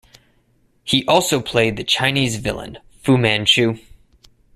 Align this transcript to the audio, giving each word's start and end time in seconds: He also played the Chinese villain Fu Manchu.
He 0.83 1.05
also 1.05 1.39
played 1.41 1.77
the 1.77 1.83
Chinese 1.83 2.37
villain 2.37 2.79
Fu 3.03 3.19
Manchu. 3.19 3.77